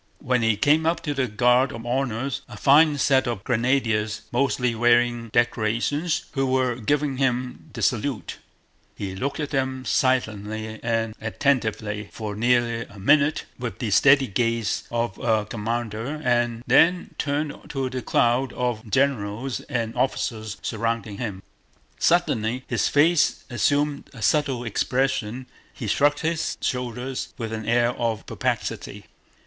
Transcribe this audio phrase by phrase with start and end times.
[0.17, 4.73] When he came up to the guard of honor, a fine set of Grenadiers mostly
[4.73, 8.39] wearing decorations, who were giving him the salute,
[8.95, 14.85] he looked at them silently and attentively for nearly a minute with the steady gaze
[14.89, 21.43] of a commander and then turned to the crowd of generals and officers surrounding him.
[21.99, 28.25] Suddenly his face assumed a subtle expression, he shrugged his shoulders with an air of
[28.25, 29.05] perplexity.